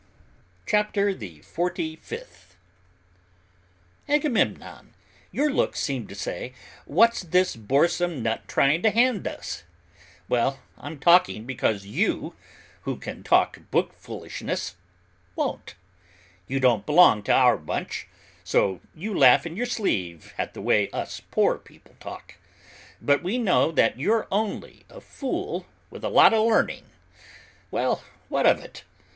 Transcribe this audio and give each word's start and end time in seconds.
'"CHAPTER 0.65 1.13
THE 1.13 1.41
FORTY 1.41 1.99
SIXTH 2.01 2.55
"Agamemnon, 4.09 4.95
your 5.31 5.51
looks 5.53 5.79
seem 5.79 6.07
to 6.07 6.15
say, 6.15 6.55
What's 6.85 7.21
this 7.21 7.55
boresome 7.55 8.23
nut 8.23 8.47
trying 8.47 8.81
to 8.81 8.89
hand 8.89 9.27
us?' 9.27 9.61
Well, 10.27 10.59
I'm 10.79 10.97
talking 10.97 11.45
because 11.45 11.85
you, 11.85 12.33
who 12.81 12.97
can 12.97 13.21
talk 13.21 13.59
book 13.69 13.93
foolishness, 13.93 14.75
won't. 15.35 15.75
You 16.47 16.59
don't 16.59 16.87
belong 16.87 17.21
to 17.25 17.33
our 17.35 17.55
bunch, 17.59 18.07
so 18.43 18.79
you 18.95 19.15
laugh 19.15 19.45
in 19.45 19.55
your 19.55 19.67
sleeve 19.67 20.33
at 20.35 20.55
the 20.55 20.61
way 20.63 20.89
us 20.89 21.21
poor 21.29 21.59
people 21.59 21.95
talk, 21.99 22.37
but 22.99 23.21
we 23.21 23.37
know 23.37 23.71
that 23.71 23.99
you're 23.99 24.27
only 24.31 24.83
a 24.89 24.99
fool 24.99 25.67
with 25.91 26.03
a 26.03 26.09
lot 26.09 26.33
of 26.33 26.43
learning. 26.43 26.85
Well, 27.69 28.03
what 28.29 28.47
of 28.47 28.59
it? 28.59 28.83